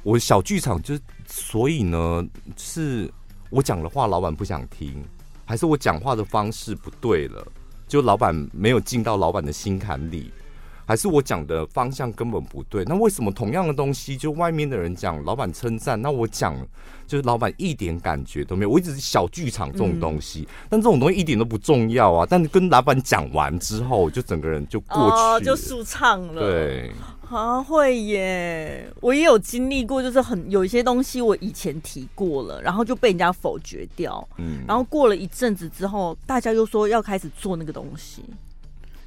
[0.02, 2.28] 我小剧场就是，所以呢，
[2.58, 3.08] 是
[3.52, 5.04] 我讲的话老板不想听，
[5.46, 7.48] 还是我讲话的方式不对了？
[7.88, 10.32] 就老板没有进到老板的心坎里。
[10.90, 16.58] 还是我讲的方向根本不对，那为什么同样的东西，就外面的人讲，老板称赞，那我讲
[17.06, 18.70] 就是老板一点感觉都没有。
[18.72, 22.26] 我一直是小剧场这种东西，嗯、但这种东西一点都不重要啊。
[22.28, 26.42] 但是跟老板讲完之后，就整个人就过去就舒畅了。
[26.42, 26.92] 对，
[27.30, 34.28] 啊，会耶，我也有经历过，就是很有一些东西我以前提过了，然后就被人家否决掉。
[34.38, 38.24] 嗯，然后过了一阵子之后，大家又说要开始做那个东西。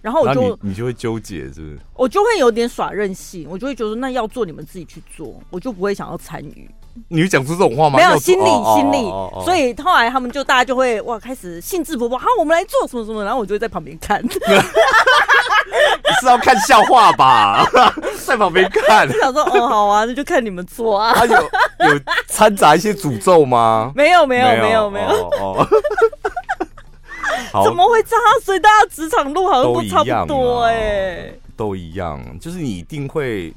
[0.02, 1.78] 然后我就你，你就会纠结，是不是？
[1.94, 6.68] 我就会有点耍任性，我就会觉得那要做你们自己去做，我就不会想要参与。
[7.08, 7.96] 你会讲出这种话吗？
[7.96, 9.06] 没有，心里、哦、心里。
[9.06, 14.22] 哦哦哦、所以后来他们就大家就会哇开始兴致勃勃，好，我们来做什么什么，然后我就会在旁边看。
[16.20, 17.66] 是要看笑话吧？
[18.26, 21.14] 在旁边看，想说哦，好啊，那就看你们做啊。
[21.14, 23.90] 他有有掺杂一些诅咒吗？
[23.96, 25.30] 没有，没有，没有，没有。
[27.64, 28.24] 怎么会这样？
[28.42, 33.52] 所以大家职场路好像都差不多哎，都一样，就是你一定会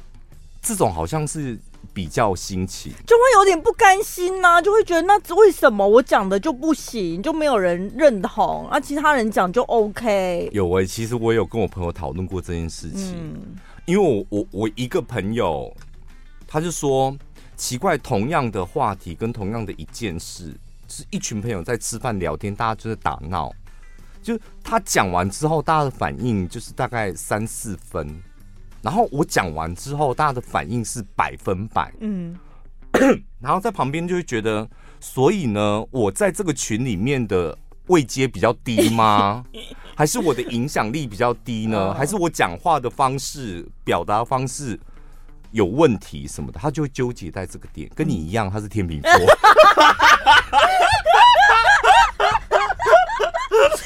[0.60, 1.58] 这种，好像是。
[1.92, 10.48] 比较新奇，就会有点不甘心呐、啊，就会觉得那为什么我讲的就不行，就没有人认同，啊，其他人讲就 OK。
[10.52, 15.74] 有哎、欸，其实我有跟我朋友讨论过这件事情，嗯、因为我我我一个朋友，
[16.46, 17.14] 他就说
[17.56, 20.54] 奇怪，同样的话题跟同样的一件事，
[20.90, 23.50] 是一群朋友在吃饭聊天，大家就在打闹，
[24.22, 28.06] 就他讲完之后，大家的反应就是大概三四分。
[28.82, 32.34] 然后我讲完之后，大家的反应是百分百，嗯，
[33.38, 34.68] 然后在旁边就会觉得，
[34.98, 37.56] 所以呢，我在这个群里面的
[37.88, 39.44] 位阶比较低吗？
[39.94, 41.92] 还是我的影响力比较低呢？
[41.92, 44.80] 还是我讲话的方式、表达方式
[45.52, 46.60] 有问题什么的？
[46.60, 49.10] 他就会纠结在这个点，跟你一样，他是天秤座。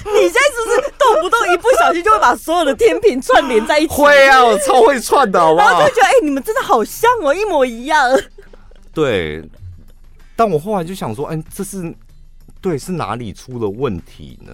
[0.05, 3.95] 你现在是不是动不动一不小心就会把所有的天平串联在一起？
[3.95, 5.67] 会啊，我超会串的，好不好？
[5.71, 8.11] 然后就觉得，哎、欸，你们真的好像哦，一模一样。
[8.93, 9.43] 对，
[10.37, 11.95] 但我后来就想说，哎、欸，这是
[12.61, 14.53] 对，是哪里出了问题呢？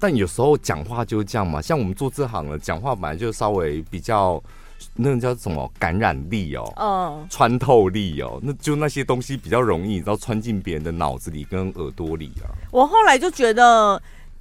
[0.00, 4.42] 但有时候讲话就是这样嘛，像我们做这行的，讲话本来就稍微比较。
[4.96, 12.46] 那个叫什么感染力哦，嗯，穿透力哦，那就那些东西比较容易，你知道穿进别人的脑子里跟耳朵里啊。
[12.70, 14.00] 我后来就觉得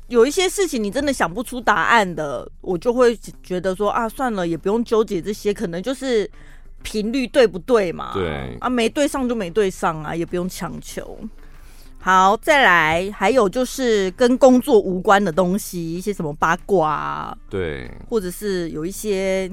[0.10, 6.30] 有一些事情你真的想不出答案的，我就会觉得说啊，算了，也不用纠结这些，可能就是
[6.84, 8.12] 频率对不对嘛？
[8.14, 11.18] 对啊，没对上就没对上啊，也不用强求。
[11.98, 19.52] 好，再来，还有就是跟工作无关的东西，一些什么八卦啊，对，或者是有一些。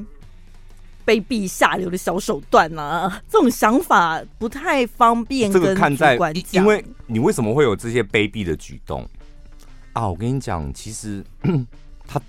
[1.10, 5.50] 卑鄙下流的小手段啊，这种想法不太方便。
[5.50, 6.16] 这个看在，
[6.52, 9.04] 因为你为什么会有这些卑鄙的举动
[9.92, 10.08] 啊？
[10.08, 11.24] 我跟你讲，其实
[12.06, 12.22] 他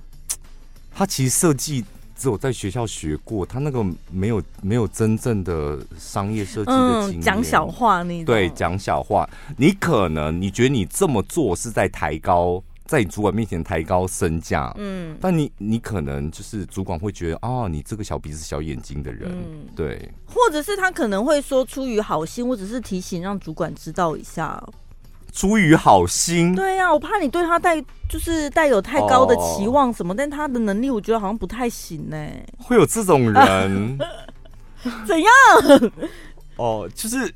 [0.90, 1.84] 他其实设计
[2.16, 7.20] 只有在学校学过，他那个没有没有真正的商业设计的经验。
[7.20, 9.28] 讲小话，你对讲小话，
[9.58, 12.64] 你可能你觉得你这么做是在抬高。
[12.88, 24.58] 在你主管面前抬高身价，嗯，但你你可能就是主管会觉得啊，你这个小鼻子小眼睛的人，嗯，对，或者是他可能会说出于好心，或者是提醒让主管知道一下，
[25.34, 27.78] 出于好心，对呀，我怕你对他带
[28.08, 32.16] 就是带有太高的期望什么，但他的能力我觉得好像不太行呢，
[32.56, 33.98] 会有这种人，
[35.06, 35.92] 怎样？
[36.56, 37.30] 哦，就是。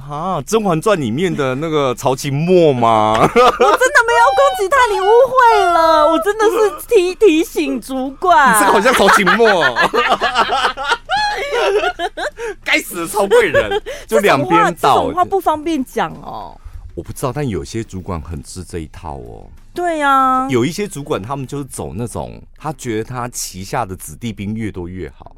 [0.00, 3.14] 啊，《甄嬛传》里面的那个曹琴墨吗？
[3.18, 5.34] 我真的没有攻击他，你误会
[5.72, 6.08] 了。
[6.08, 6.52] 我真的是
[6.88, 8.54] 提提醒主管。
[8.54, 9.46] 你这个好像曹琴墨，
[12.64, 13.70] 该死的曹贵人，
[14.08, 14.96] 就两边倒。
[14.96, 16.58] 这种话不方便讲哦。
[16.94, 19.46] 我不知道，但有些主管很吃这一套哦。
[19.74, 25.36] 对呀、啊，有一些主管他们就是走那种，他觉得他旗下的子弟兵越多越好。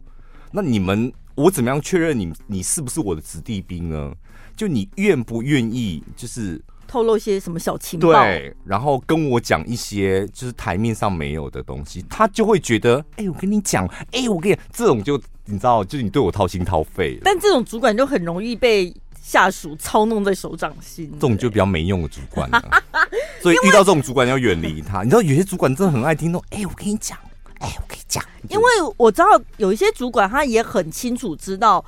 [0.53, 4.13] 那你们，我怎么样确认你你是不是我的子弟兵呢？
[4.57, 6.61] 就你愿不愿意，就是
[6.91, 17.17] 透露一些什么小情报，对，然后跟我讲一些就是台面上没有的东西，他就会觉得，哎、欸，我跟你讲，哎、欸，我跟你讲，这种就你知道，就是你对我掏心掏肺。
[17.23, 22.61] 但这种主管就很容易被下属操弄在手掌心，这种就比较没用的主管了。
[23.41, 25.05] 所以遇到这种主管要远离他。
[25.05, 27.17] 你知道有些主管真的很爱听那种，哎、欸，我跟你讲，
[27.61, 28.65] 哎、欸，我跟你讲，因为
[28.97, 29.27] 我知道
[29.59, 31.85] 有一些主管他也很清楚知道。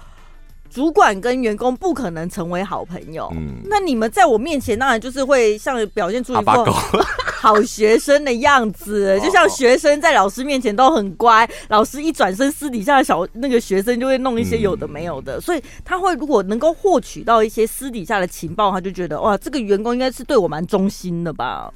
[0.73, 3.31] 主管跟员工不可能成为好朋友。
[3.35, 6.65] 嗯，那你们在我面前当然就是会像表现出一副
[7.43, 21.71] 好学生的样子，就像学生在老师面前都很乖，老师一转身，私底下的小那个学生就会弄一些有的没有的，所以他会如果能够获取到一些私底下的情报，他就觉得哇，这个员工应该是对我蛮忠心的吧？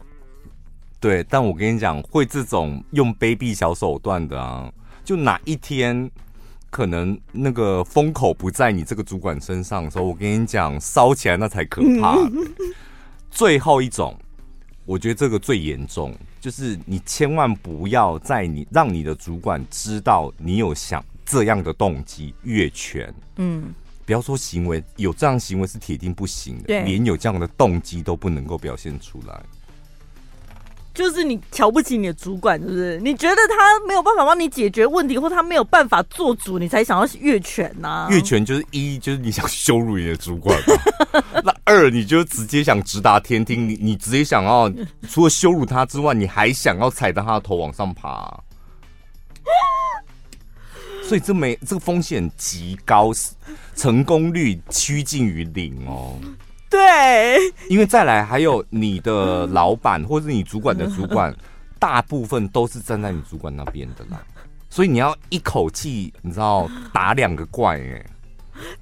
[0.98, 4.72] 对，但我跟你讲，会这种用卑鄙小手段的啊，
[5.04, 6.10] 就哪一天。
[6.70, 12.18] 可能那个风口不在你这个主管身上的时候，我跟你讲，烧起来那才可怕。
[13.30, 14.14] 最后一种，
[14.84, 23.12] 我觉得这个最严重，就是你千万不要在你让你的主管知道你有想这样的动机越权。
[23.36, 23.72] 嗯，
[24.04, 29.42] 不要说行为，有这样行为是铁定不行的，连有这样的动机都不能够表现出来。
[30.96, 32.98] 就是你瞧不起你的主管，是不是？
[33.00, 38.08] 你觉得他没有办法帮你解决问题，或他没有办法做主，你才想要越权呐、啊？
[38.10, 40.74] 越权就是一，就是你想羞辱你的主管嘛。
[41.44, 44.72] 那二，你就直接想直达天听，你你直接想要
[45.10, 48.34] 除了羞辱他之外，你还想要踩到他的头往上爬。
[51.04, 53.12] 所以这没这个风险极高，
[53.76, 56.18] 成功率趋近于零哦。
[56.76, 61.34] 对，因为再来还有你的老板或者你主管的主管，
[61.80, 64.20] 大部分都是站在你主管那边的啦。
[64.68, 68.06] 所以你要一口气，你知道打两个怪哎。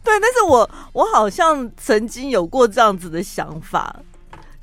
[0.02, 3.94] 对，但是我我好像曾经有过这样子的想法。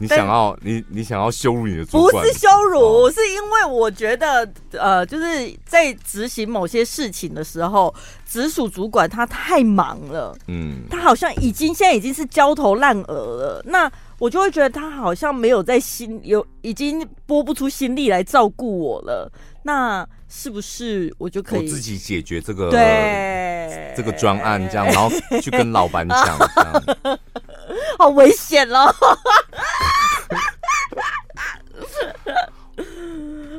[0.02, 2.26] 你想要你你想要羞辱你的主管？
[2.26, 7.93] 不是羞辱，哦、是因为我觉得呃，就是在执行某些事情的时候，
[8.26, 13.62] 直属主管他太忙了，嗯，他好像已经现在已经是焦头烂额了。
[13.66, 19.32] 那我就会觉得他好像没有在心有，已经拨不出心力来照顾我了。
[19.64, 27.20] 那是不是我就可以我自己解决这个对这个专案这样，然后去跟老板讲这样。
[27.97, 28.93] 好危险哦！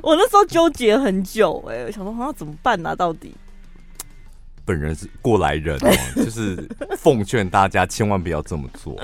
[0.03, 2.95] 我那时候纠结很久，哎，我想说，好怎么办呢、啊？
[2.95, 3.35] 到底？
[4.65, 8.97] 本人是过来人哦，就是奉劝大家千万不要这么做。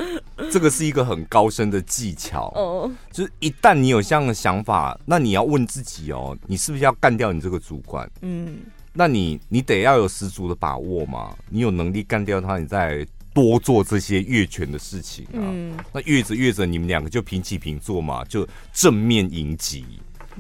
[0.51, 2.91] 这个是一个很高深的技巧哦。
[3.13, 8.09] 就是一旦你有这样的想法，那你要问自己哦，你是不是要干掉你这个主管？
[8.23, 8.61] 嗯，
[8.93, 11.35] 那你你得要有十足的把握嘛。
[11.49, 13.07] 你有能力干掉他，你再。
[13.39, 19.85] 多做这些越权的事情啊，嗯、那越着越着，你们两个就平起平坐嘛，就正面迎击。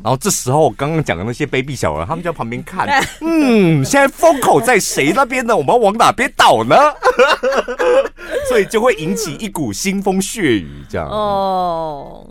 [0.03, 2.89] 然后这时候我刚刚讲的那些卑鄙小人，他们就在旁边看，
[3.21, 5.57] 嗯，现在风口在谁那边呢？
[5.57, 6.77] 我们要往哪边倒呢？
[8.49, 12.29] 所以就会引起一股腥风血雨，这样哦。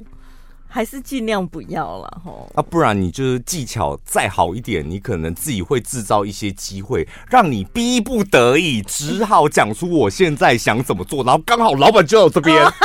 [0.78, 12.80] 还是尽量不要了吼，啊，不然你就是技巧再好一点，你可能自己会制造一些机会，让你逼不得已只好讲出我现在想怎么做，然后刚好老板就在这边， 好厉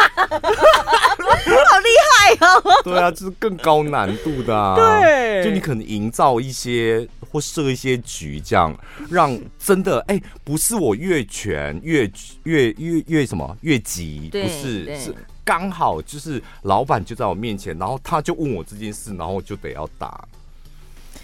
[2.09, 2.63] 害哦！
[2.83, 8.75] 对啊，就是更高难度的啊，对，就你可能营造一些或设一些局，这样
[9.11, 12.11] 让真的哎、欸，不是我越权越
[12.45, 15.15] 越越越什么越急，不是是。
[15.45, 20.27] 刚好就是老板就在我面前，然后他就问我这件事，然后就得要打。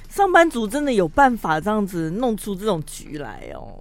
[0.09, 3.79] 上班族真的有办法这样子弄出这种局来哦，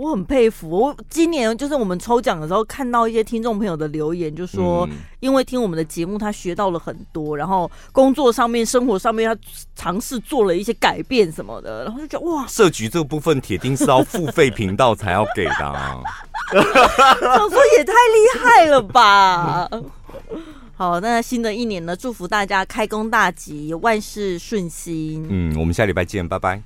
[0.00, 0.70] 我很佩服。
[0.70, 4.88] 我今年就是我们抽奖的时候，看到一些听众朋友的留言，就说
[5.20, 9.38] 因为听我们的节目，他学到了很多，然后工作上面、生活上面，他
[9.76, 16.00] 尝试做了一些改变什么的，然后就觉得哇，设局这个部分铁定是要付费频道才要给的啊。
[16.50, 19.68] 想说也太厉害了吧！
[20.74, 25.26] 好，那新的一年呢，祝福大家开工大吉，万事顺心。
[25.28, 26.58] 嗯，我们下礼拜见，拜拜。